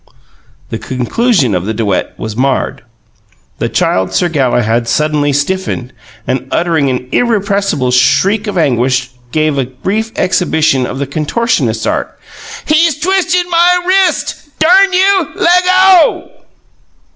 [0.71, 2.81] The conclusion of the duet was marred.
[3.59, 5.93] The Child Sir Galahad suddenly stiffened,
[6.25, 12.17] and, uttering an irrepressible shriek of anguish, gave a brief exhibition of the contortionist's art.
[12.65, 14.49] ("HE'S TWISTIN' MY WRIST!
[14.57, 16.31] DERN YOU, LEGGO!")